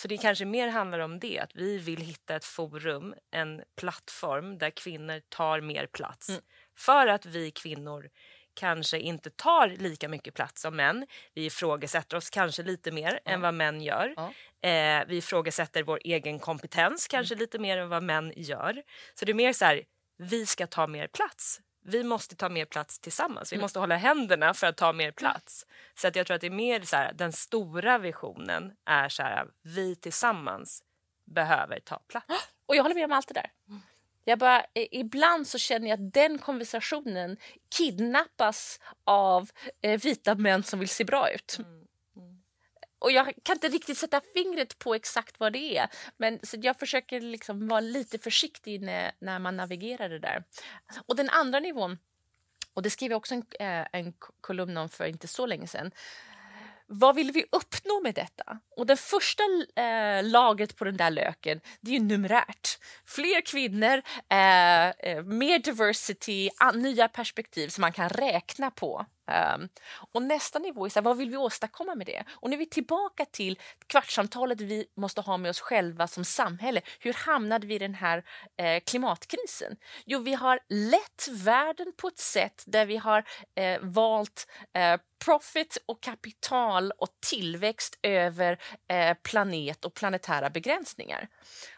[0.00, 4.58] Så det kanske mer handlar om det, att vi vill hitta ett forum, en plattform
[4.58, 6.28] där kvinnor tar mer plats.
[6.28, 6.40] Mm.
[6.76, 8.10] För att vi kvinnor
[8.58, 11.06] kanske inte tar lika mycket plats som män.
[11.34, 14.14] Vi ifrågasätter oss kanske lite mer än vad män gör.
[14.16, 14.32] Ja.
[14.68, 18.82] Eh, vi ifrågasätter vår egen kompetens kanske lite mer än vad män gör.
[19.14, 19.82] Så det är mer så här,
[20.18, 21.60] vi ska ta mer plats.
[21.84, 23.52] Vi måste ta mer plats tillsammans.
[23.52, 23.62] Vi Mm.
[23.62, 25.66] måste hålla händerna för att ta mer plats.
[25.94, 29.22] Så att jag tror att det är mer så här, den stora visionen är så
[29.22, 30.82] här, vi tillsammans
[31.34, 32.26] behöver ta plats.
[32.66, 33.50] Och jag håller med om allt det där.
[34.28, 37.36] Jag bara, ibland så känner jag att den konversationen
[37.76, 39.50] kidnappas av
[39.82, 41.58] eh, vita män som vill se bra ut.
[42.98, 45.88] Och jag kan inte riktigt sätta fingret på exakt vad det är.
[46.16, 50.44] Men så jag försöker liksom vara lite försiktig när, när man navigerar det där.
[51.06, 51.98] Och den andra nivån,
[52.74, 55.90] och det skrev jag också en, eh, en kolumn om för inte så länge sedan.
[56.90, 58.58] Vad vill vi uppnå med detta?
[58.76, 59.42] Och det första
[59.76, 62.78] eh, lagret på den där löken, det är ju numerärt.
[63.06, 69.06] Fler kvinnor, eh, eh mer diversity, nya perspektiv som man kan räkna på.
[69.28, 69.68] Um,
[70.12, 72.24] och nästa nivå är så här, vad vill vi åstadkomma med det?
[72.30, 76.80] Och nu är vi tillbaka till kvartssamtalet vi måste ha med oss själva som samhälle.
[77.00, 78.24] Hur hamnade vi i den här
[78.56, 79.76] eh, klimatkrisen?
[80.06, 85.78] Jo, vi har lett världen på ett sätt där vi har eh, valt eh, profit
[85.86, 91.28] och kapital och tillväxt över eh, planet och planetära begränsningar.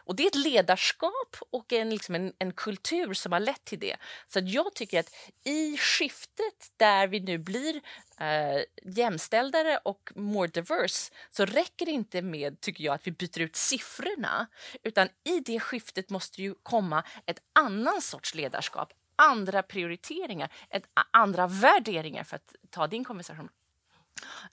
[0.05, 3.79] Och det är ett ledarskap och en, liksom en, en kultur som har lett till
[3.79, 3.97] det.
[4.27, 7.81] Så att jag tycker att i skiftet där vi nu blir
[8.19, 13.39] eh, jämställdare och more diverse så räcker det inte med, tycker jag, att vi byter
[13.39, 14.47] ut siffrorna.
[14.83, 21.47] Utan i det skiftet måste ju komma ett annan sorts ledarskap, andra prioriteringar, ett, andra
[21.47, 23.49] värderingar för att ta din konversation.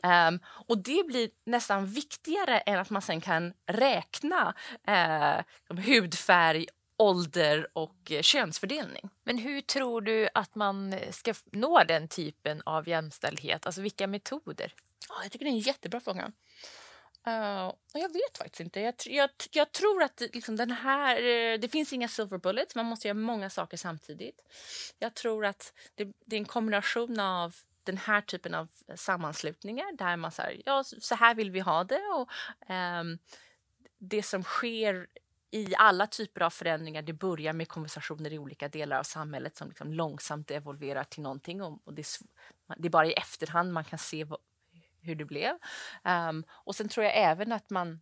[0.03, 4.55] Ehm, och det blir nästan viktigare än att man sen kan räkna
[4.87, 5.45] eh,
[5.87, 6.67] hudfärg
[6.99, 9.11] ålder och eh, könsfördelning.
[9.25, 13.67] Men hur tror du att man ska nå den typen av jämställdhet?
[13.67, 14.75] Alltså vilka metoder?
[15.09, 16.33] Ja, jag tycker det är en jättebra fråga.
[17.29, 18.81] Uh, jag vet faktiskt inte.
[18.81, 22.75] Jag, jag, jag tror att liksom den här, uh, det finns inga silver bullets.
[22.75, 24.41] Man måste göra många saker samtidigt.
[24.99, 27.57] Jag tror att det, det är en kombination av
[27.89, 32.03] den här typen av sammanslutningar där man säger ja, så här vill vi ha det.
[32.15, 32.31] Och,
[32.73, 33.19] um,
[33.99, 35.07] det som sker
[35.51, 39.69] i alla typer av förändringar, det börjar med konversationer i olika delar av samhället som
[39.69, 41.63] liksom långsamt evolverar till någonting.
[41.63, 42.07] Och, det, är,
[42.77, 44.39] det är bara i efterhand man kan se vad,
[45.03, 45.59] hur det blev.
[46.05, 48.01] Um, och sen tror jag även att man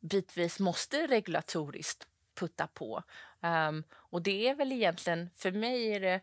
[0.00, 3.02] bitvis måste regulatoriskt putta på.
[3.40, 6.20] Um, och det är väl egentligen, för mig är det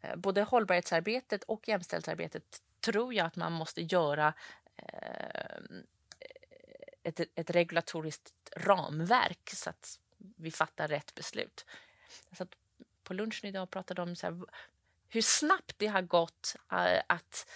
[0.00, 4.34] Eh, både hållbarhetsarbetet och jämställdhetsarbetet tror jag att man måste göra
[4.76, 5.58] eh,
[7.02, 9.98] ett, ett regulatoriskt ramverk så att
[10.36, 11.66] vi fattar rätt beslut.
[12.32, 12.46] Så
[13.04, 14.40] på lunchen idag pratade de om så här,
[15.08, 17.50] hur snabbt det har gått eh, att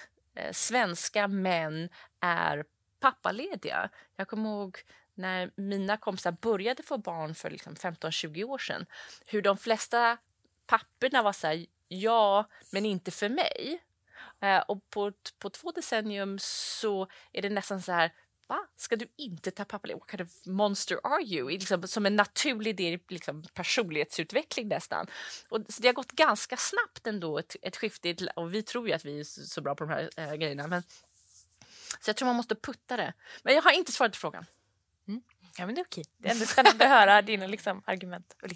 [0.52, 1.88] svenska män
[2.20, 2.64] är
[3.00, 3.90] pappalediga.
[4.16, 4.78] Jag kommer ihåg
[5.14, 8.86] när mina kompisar började få barn för liksom 15-20 år sedan.
[9.26, 10.18] Hur de flesta
[10.66, 11.66] papporna var så här,
[12.00, 13.82] ja, men inte för mig.
[14.44, 18.12] Uh, och på, på två decennium så är det nästan så här,
[18.52, 18.66] va?
[18.76, 20.02] Ska du inte ta pappaledigt?
[20.02, 21.50] What kind of monster are you?
[21.50, 25.06] Liksom, som en naturlig del liksom, personlighetsutveckling nästan.
[25.48, 28.16] Och, det har gått ganska snabbt ändå, ett, ett skifte.
[28.36, 30.66] Och vi tror ju att vi är så bra på de här äh, grejerna.
[30.66, 30.82] Men,
[32.00, 33.12] så jag tror man måste putta det.
[33.42, 34.46] Men jag har inte svarat på frågan.
[35.08, 35.22] Mm.
[35.58, 36.04] Ja, men det är okej.
[36.18, 38.36] Det är ändå spännande att höra dina liksom, argument.
[38.42, 38.48] Och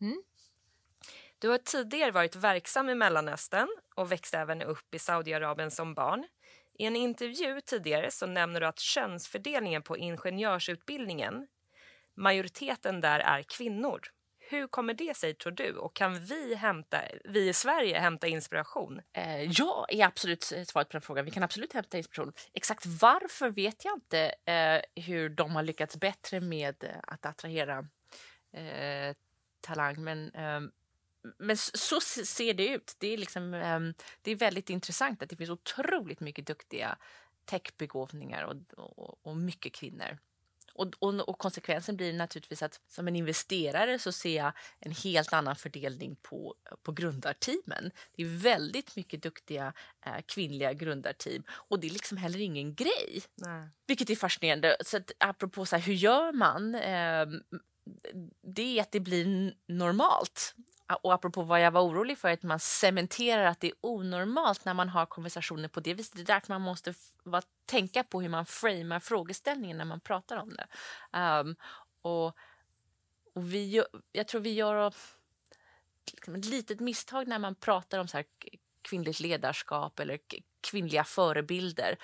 [0.00, 0.22] mm.
[1.40, 6.26] Du har tidigare varit verksam i Mellanöstern och växte även upp i Saudiarabien som barn.
[6.78, 11.46] I en intervju tidigare så nämner du att könsfördelningen på ingenjörsutbildningen,
[12.16, 14.00] majoriteten där är kvinnor.
[14.38, 19.00] Hur kommer det sig tror du och kan vi, hämta, vi i Sverige hämta inspiration?
[19.12, 21.24] Eh, ja, är absolut svaret på den frågan.
[21.24, 22.32] Vi kan absolut hämta inspiration.
[22.52, 27.78] Exakt varför vet jag inte eh, hur de har lyckats bättre med att attrahera
[28.52, 29.16] eh,
[29.60, 30.04] talang.
[30.04, 30.70] Men ehm,
[31.38, 32.96] men så ser det ut.
[32.98, 36.98] Det är, liksom, um, det är väldigt intressant att det finns otroligt mycket duktiga
[37.44, 40.18] techbegåvningar och, och, och mycket kvinnor.
[40.74, 45.32] Och, och, och, konsekvensen blir naturligtvis att som en investerare så ser jag en helt
[45.32, 47.90] annan fördelning på, på grundarteamen.
[48.16, 49.72] Det är väldigt mycket duktiga
[50.06, 53.22] eh, kvinnliga grundarteam och det är liksom heller ingen grej.
[53.34, 53.68] Nej.
[53.86, 54.76] Vilket är fascinerande.
[54.84, 56.74] Så att, apropå så här, hur gör man?
[56.74, 57.26] Eh,
[58.42, 60.54] det är att det blir normalt
[60.94, 64.74] och apropå vad jag var orolig för, att man cementerar att det är onormalt när
[64.74, 66.16] man har konversationer på det viset.
[66.16, 70.36] Det är därför man måste va, tänka på hur man framar frågeställningen när man pratar
[70.36, 70.66] om det.
[71.18, 71.56] Um,
[72.02, 72.26] och,
[73.34, 74.94] och vi, jag tror vi gör
[76.12, 78.26] liksom ett litet misstag när man pratar om så här
[78.82, 80.18] kvinnligt ledarskap eller
[80.60, 81.98] kvinnliga förebilder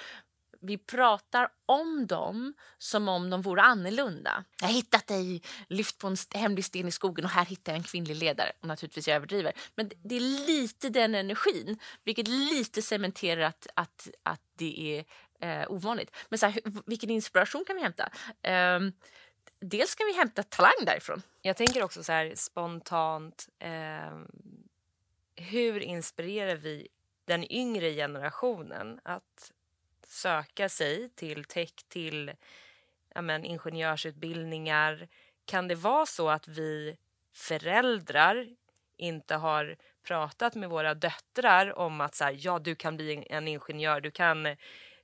[0.61, 4.45] vi pratar om dem som om de vore annorlunda.
[4.61, 7.79] Jag har hittat dig lyft på en hemlig sten i skogen och här hittar jag
[7.79, 8.53] en kvinnlig ledare.
[8.61, 9.53] Och naturligtvis jag överdriver.
[9.75, 15.05] Men det är lite den energin, vilket lite cementerar att, att, att det är
[15.41, 16.17] eh, ovanligt.
[16.29, 18.11] Men så här, vilken inspiration kan vi hämta?
[18.43, 18.81] Eh,
[19.61, 21.23] dels kan vi hämta talang därifrån.
[21.43, 23.49] Jag tänker också så här spontant.
[23.59, 24.19] Eh,
[25.37, 26.89] hur inspirerar vi
[27.25, 29.53] den yngre generationen att
[30.09, 32.33] söka sig till tech, till
[33.15, 35.09] ja, men, ingenjörsutbildningar?
[35.45, 36.97] Kan det vara så att vi
[37.35, 38.49] föräldrar
[38.97, 43.49] inte har pratat med våra döttrar om att så här, ja, du kan bli en
[43.49, 44.47] ingenjör, du kan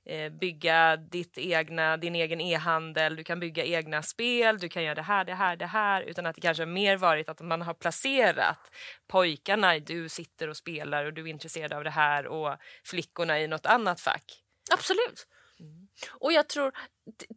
[0.05, 4.95] eh, bygga ditt egna, din egen e-handel, du kan bygga egna spel, du kan göra
[4.95, 7.73] det här, det här, det här, utan att det kanske mer varit att man har
[7.73, 8.59] placerat
[9.07, 12.27] pojkarna, du sitter och spelar och du är intresserad av det här.
[12.27, 14.42] Och flickorna i något annat fack.
[14.71, 15.27] Absolut.
[15.59, 15.87] Mm.
[16.09, 16.71] Och jag tror,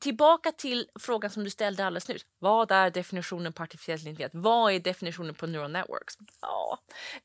[0.01, 2.27] tillbaka till frågan som du ställde alldeles nyss.
[2.39, 4.35] Vad är definitionen på artificiell intelligens?
[4.35, 6.15] Vad är definitionen på neural networks?
[6.41, 6.79] Ja,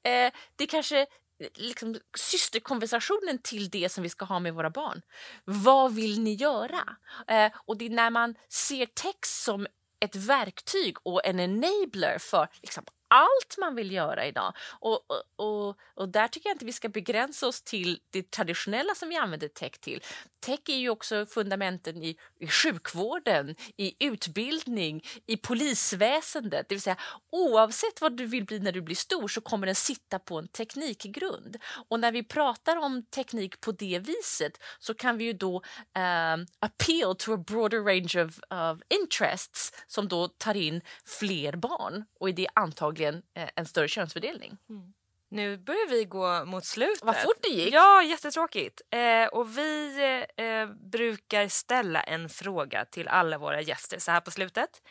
[0.03, 1.07] eh, det är kanske
[1.53, 5.01] liksom systerkonversationen till det som vi ska ha med våra barn.
[5.43, 6.95] Vad vill ni göra?
[7.27, 9.67] Eh, och det är när man ser text som
[9.99, 14.53] ett verktyg och en enabler för liksom, allt man vill göra idag.
[14.79, 18.95] Och, och, och, och, där tycker jag inte vi ska begränsa oss till det traditionella
[18.95, 20.03] som vi använder tech till.
[20.39, 26.69] Tech är ju också fundamenten i, i sjukvården, i utbildning, i polisväsendet.
[26.69, 26.97] Det vill säga
[27.31, 30.47] oavsett vad du vill bli när du blir stor så kommer den sitta på en
[30.47, 31.57] teknikgrund.
[31.89, 36.45] Och när vi pratar om teknik på det viset så kan vi ju då um,
[36.59, 42.29] appeal to a broader range of, of interests som då tar in fler barn och
[42.29, 44.57] i det antagligen eh, en större könsfördelning.
[44.69, 44.93] Mm.
[45.29, 47.03] Nu börjar vi gå mot slutet.
[47.03, 47.73] Vad fort det gick!
[47.73, 48.81] Ja, jättetråkigt.
[48.89, 49.97] Eh, och vi
[50.37, 54.81] eh, brukar ställa en fråga till alla våra gäster så här på slutet.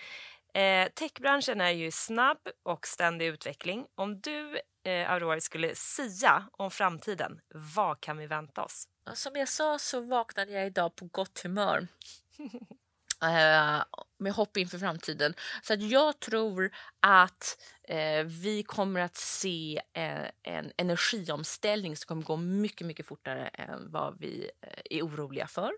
[0.54, 3.86] Eh, techbranschen är ju snabb och ständig utveckling.
[3.94, 8.88] Om du, eh, Aurora, skulle sia om framtiden, vad kan vi vänta oss?
[9.14, 11.88] Som jag sa så vaknade jag idag på gott humör.
[13.22, 13.82] Eh,
[14.18, 15.34] med hopp inför framtiden.
[15.62, 22.22] Så att jag tror att eh, vi kommer att se en, en energiomställning som kommer
[22.22, 25.72] gå mycket, mycket fortare än vad vi eh, är oroliga för.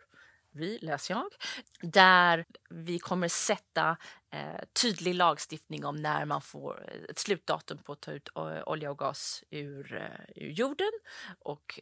[0.55, 1.27] Vi, läser jag.
[1.93, 3.97] Där vi kommer sätta
[4.33, 8.29] eh, tydlig lagstiftning om när man får ett slutdatum på att ta ut
[8.67, 10.91] olja och gas ur, eh, ur jorden
[11.39, 11.81] och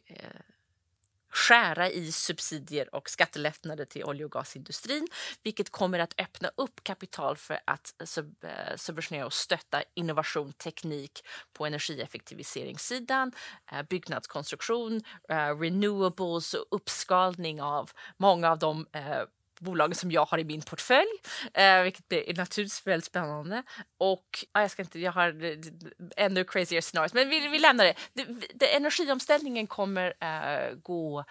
[1.31, 5.07] skära i subsidier och skattelättnader till olje och gasindustrin
[5.43, 11.25] vilket kommer att öppna upp kapital för att sub eh, subventionera och stötta innovation, teknik
[11.53, 13.31] på energieffektiviseringssidan,
[13.71, 18.85] eh, byggnadskonstruktion, eh, renewables och uppskalning av många av de
[19.61, 21.09] bolagen som jag har i min portfölj,
[21.53, 23.63] eh, vilket är naturligtvis väldigt spännande.
[23.97, 25.57] Och ah, jag ska inte, jag har eh,
[26.17, 27.95] ännu crazier scenarios, men vi, vi lämnar det.
[28.13, 31.25] det, det energiomställningen kommer eh, gå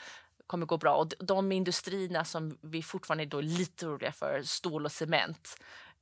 [0.46, 4.84] kommer gå bra och de industrierna som vi fortfarande är då lite oroliga för, stål
[4.84, 5.56] och cement,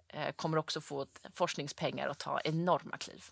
[0.09, 3.25] eh, kommer också få forskningspengar och ta enorma kliv.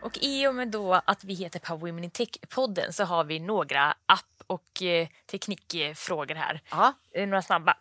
[0.00, 3.38] Och i och med då att vi heter Power Women in Tech-podden så har vi
[3.38, 6.60] några app och eh, teknikfrågor här.
[6.72, 6.94] Aha.
[7.14, 7.76] Eh, några snabba.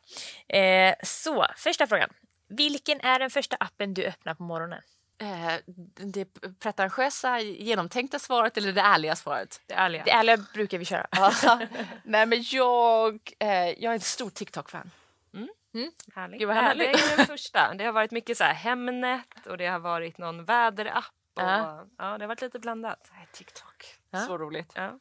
[0.47, 2.09] Eh, så, första frågan.
[2.47, 4.81] Vilken är den första appen du öppnar på morgonen?
[5.17, 5.53] Eh,
[5.95, 6.25] det
[6.59, 9.61] pretentiösa, genomtänkta svaret eller det ärliga svaret?
[9.65, 10.03] Det ärliga.
[10.03, 11.07] Det ärliga brukar vi köra.
[12.03, 14.91] Nej, men jag, eh, jag är en stor TikTok-fan.
[15.33, 15.49] Mm.
[15.73, 15.91] Mm.
[16.15, 16.39] Härligt.
[16.39, 16.93] Gud, vad härligt.
[16.93, 17.73] Det är den första.
[17.73, 21.87] Det har varit mycket så här Hemnet och det har varit någon väderapp och, ja.
[21.97, 23.11] ja, det har varit lite blandat.
[23.33, 24.25] TikTok, ja.
[24.25, 24.71] så roligt.
[24.75, 24.99] Ja.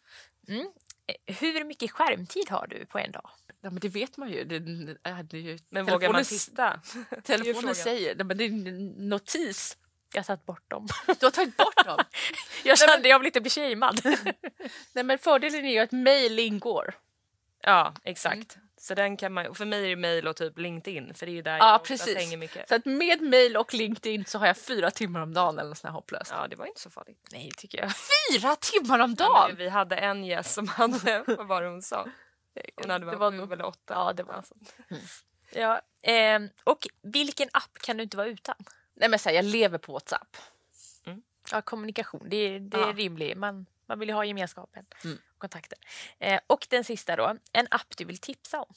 [0.48, 0.72] Mm.
[1.06, 3.30] Eh, hur mycket skärmtid har du på en dag?
[3.60, 4.44] Ja, men det vet man ju.
[4.44, 4.58] Det,
[5.22, 6.80] det ju men vågar man titta?
[7.22, 9.78] Telefonen säger det, men det är en notis.
[10.14, 10.86] Jag har tagit bort dem.
[11.06, 11.98] Du har tagit bort dem?
[12.64, 13.74] jag kände att jag vill inte bli.
[14.92, 16.94] Nej, men fördelen är ju att mejl ingår.
[17.62, 18.56] Ja, exakt.
[18.56, 18.65] Mm.
[18.78, 21.42] Så den kan man, för mig är det mail och typ LinkedIn för det är
[21.42, 22.16] där ja, jag precis.
[22.16, 22.68] hänger mycket.
[22.68, 25.94] Så att med mail och LinkedIn så har jag fyra timmar om dagen eller sånt
[25.94, 26.32] hopplöst.
[26.34, 27.28] Ja det var inte så farligt.
[27.32, 27.92] Nej tycker jag.
[28.32, 29.46] Fyra timmar om dagen?
[29.48, 32.08] Ja, vi hade en gäst som hade, vad var det hon sa?
[32.76, 33.94] Hon hade det var sju eller åtta.
[33.94, 34.54] Ja det var alltså.
[34.90, 35.02] Mm.
[35.52, 38.56] Ja, eh, och vilken app kan du inte vara utan?
[38.94, 40.36] Nej men så här, jag lever på Whatsapp.
[41.06, 41.22] Mm.
[41.52, 42.88] Ja kommunikation, det, det ja.
[42.88, 43.38] är rimligt.
[43.38, 44.84] Man, man vill ju ha gemenskapen.
[45.04, 45.78] Mm kontakter.
[46.18, 48.74] Eh, och den sista då, en app du vill tipsa om.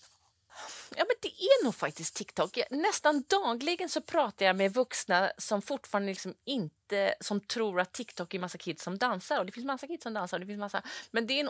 [0.96, 2.58] Ja, men det är nog faktiskt TikTok.
[2.70, 8.34] Nästan dagligen så pratar jag med vuxna som fortfarande liksom inte som tror att TikTok
[8.34, 9.40] är massa kids som dansar.
[9.40, 10.38] Och det finns massa kids som dansar.
[10.38, 10.82] Och det finns massa,
[11.12, 11.50] men det är en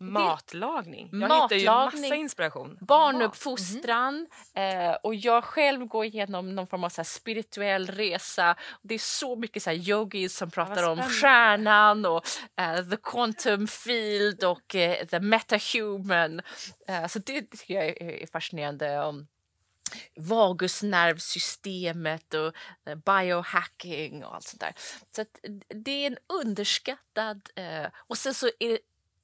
[0.00, 1.08] Matlagning.
[1.12, 2.78] Jag Matlagning, hittar ju massa inspiration.
[2.80, 4.90] Barnuppfostran mm.
[4.90, 8.56] eh, och jag själv går igenom någon form av så spirituell resa.
[8.82, 12.24] Det är så mycket så yogis som pratar om stjärnan och
[12.60, 16.40] uh, the quantum field och uh, the metahuman.
[16.90, 19.00] Uh, så det tycker jag är fascinerande.
[19.00, 19.26] om
[20.16, 22.54] vagusnervsystemet och
[23.04, 24.74] biohacking och allt sånt där.
[25.10, 25.24] Så
[25.68, 27.48] det är en underskattad...
[27.96, 28.78] och sen så är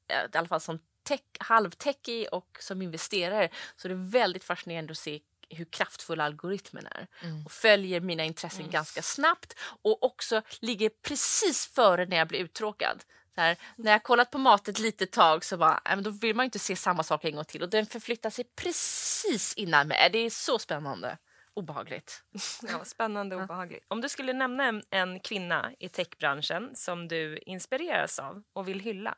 [0.08, 4.98] i alla fall som tech, halvtechig och som investerare så är det väldigt fascinerande att
[4.98, 7.06] se hur kraftfull algoritmen är
[7.44, 8.72] och följer mina intressen mm.
[8.72, 13.04] ganska snabbt och också ligger precis före när jag blir uttråkad.
[13.36, 16.44] Här, när jag kollat på mat ett litet tag så bara, äh, då vill man
[16.44, 20.08] inte se samma sak en gång till och den förflyttar sig precis innan mig.
[20.12, 21.18] Det är så spännande.
[21.54, 22.22] Obehagligt.
[22.62, 23.84] Ja, spännande och obehagligt.
[23.88, 28.80] Om du skulle nämna en, en kvinna i techbranschen som du inspireras av och vill
[28.80, 29.14] hylla,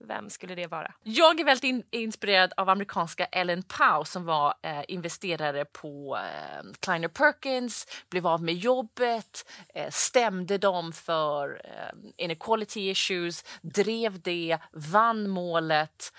[0.00, 0.92] vem skulle det vara?
[1.02, 6.72] Jag är väldigt in inspirerad av amerikanska Ellen Pau som var eh, investerare på eh,
[6.80, 14.58] Kleiner Perkins, blev av med jobbet, eh, stämde dem för eh, inequality issues, drev det,
[14.72, 16.12] vann målet.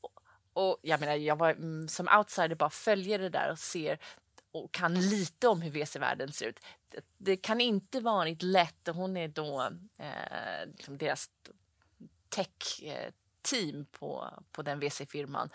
[0.00, 0.22] Och,
[0.52, 3.98] och jag menar, jag var mm, som outsider bara följer det där och ser
[4.52, 6.60] och kan lite om hur VC-världen ser ut.
[6.90, 8.88] Det, det, kan inte varit lätt.
[8.92, 11.30] Hon är då eh, liksom deras
[12.82, 13.12] eh,
[13.48, 15.48] tech-team på, på den VC-firman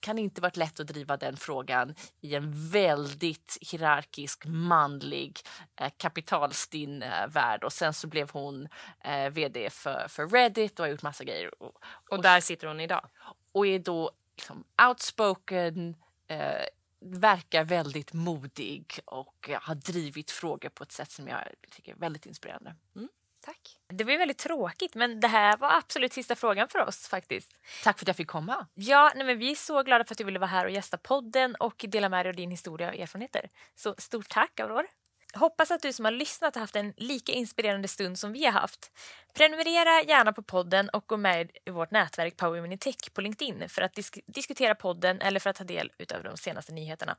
[0.00, 5.40] kan inte varit lätt att driva den frågan i en väldigt hierarkisk, manlig,
[5.76, 7.64] eh, kapitalstinn eh, värld.
[7.64, 8.68] Och sen så blev hon
[9.00, 11.62] eh, vd för, för Reddit och har gjort massa grejer.
[11.62, 13.08] Och, och, och där sitter hon idag?
[13.52, 16.64] Och är då liksom outspoken, eh,
[17.00, 22.26] verkar väldigt modig och har drivit frågor på ett sätt som jag tycker är väldigt
[22.26, 22.74] inspirerande.
[22.96, 23.08] Mm.
[23.44, 23.76] Tack.
[23.88, 27.52] Det var väldigt tråkigt, men det här var absolut sista frågan för oss faktiskt.
[27.82, 28.66] Tack för att jag fick komma.
[28.74, 30.98] Ja, nej, men vi är så glada för att du ville vara här och gästa
[30.98, 33.48] podden och dela med dig av din historia och erfarenheter.
[33.74, 34.86] Så stort tack, Aurore.
[35.34, 38.52] Hoppas att du som har lyssnat har haft en lika inspirerande stund som vi har
[38.52, 38.90] haft.
[39.34, 43.68] Prenumerera gärna på podden och gå med i vårt nätverk Power Women Tech på LinkedIn
[43.68, 47.16] för att disk diskutera podden eller för att ta del av de senaste nyheterna.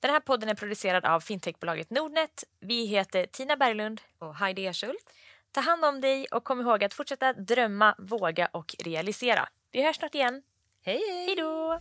[0.00, 2.44] Den här podden är producerad av fintechbolaget Nordnet.
[2.60, 5.10] Vi heter Tina Berglund och Heidi Ershult.
[5.52, 9.48] Ta hand om dig och kom ihåg att fortsätta drömma, våga och realisera.
[9.72, 10.42] Vi hörs snart igen.
[10.84, 11.26] Hej, hej!
[11.26, 11.80] Hej då!